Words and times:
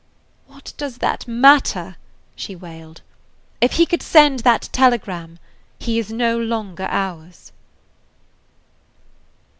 "What 0.47 0.73
does 0.77 0.97
that 0.97 1.27
matter?" 1.27 1.95
she 2.35 2.55
wailed. 2.55 3.01
"If 3.61 3.73
he 3.73 3.85
could 3.85 4.01
send 4.01 4.39
that 4.39 4.67
telegram, 4.71 5.37
he 5.77 5.99
is 5.99 6.11
no 6.11 6.39
longer 6.39 6.87
ours." 6.89 7.51